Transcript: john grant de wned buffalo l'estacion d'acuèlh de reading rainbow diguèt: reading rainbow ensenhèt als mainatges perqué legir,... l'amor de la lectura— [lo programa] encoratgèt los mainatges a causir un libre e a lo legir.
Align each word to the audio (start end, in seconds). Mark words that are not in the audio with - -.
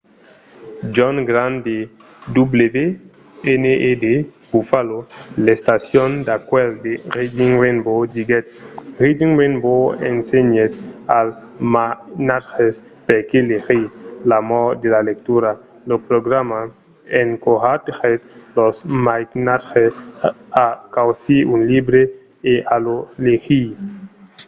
john 0.95 1.17
grant 1.29 1.57
de 1.67 1.77
wned 2.35 4.05
buffalo 4.51 4.97
l'estacion 5.45 6.11
d'acuèlh 6.27 6.71
de 6.85 6.93
reading 7.15 7.51
rainbow 7.63 7.99
diguèt: 8.15 8.45
reading 9.03 9.31
rainbow 9.41 9.79
ensenhèt 10.11 10.73
als 11.17 11.33
mainatges 11.73 12.75
perqué 13.07 13.39
legir,... 13.51 13.87
l'amor 14.29 14.67
de 14.83 14.87
la 14.95 15.01
lectura— 15.09 15.51
[lo 15.89 15.95
programa] 16.09 16.61
encoratgèt 17.23 18.19
los 18.57 18.75
mainatges 19.05 19.93
a 20.65 20.67
causir 20.95 21.41
un 21.55 21.61
libre 21.71 22.01
e 22.51 22.53
a 22.73 22.75
lo 22.85 22.97
legir. 23.27 23.67